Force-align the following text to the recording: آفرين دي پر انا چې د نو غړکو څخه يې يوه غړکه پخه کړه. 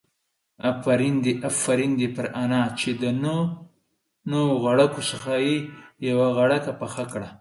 آفرين 1.63 1.91
دي 1.99 2.07
پر 2.15 2.25
انا 2.43 2.61
چې 2.79 2.89
د 3.01 3.03
نو 4.31 4.41
غړکو 4.63 4.99
څخه 5.11 5.31
يې 5.45 5.57
يوه 6.09 6.27
غړکه 6.39 6.71
پخه 6.81 7.03
کړه. 7.11 7.29